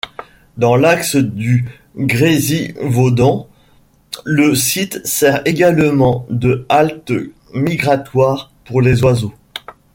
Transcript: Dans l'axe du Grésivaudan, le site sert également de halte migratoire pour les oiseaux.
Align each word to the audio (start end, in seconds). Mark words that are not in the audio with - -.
Dans 0.57 0.77
l'axe 0.77 1.15
du 1.15 1.65
Grésivaudan, 1.95 3.47
le 4.25 4.55
site 4.55 5.05
sert 5.05 5.43
également 5.45 6.25
de 6.31 6.65
halte 6.69 7.13
migratoire 7.53 8.51
pour 8.65 8.81
les 8.81 9.03
oiseaux. 9.03 9.35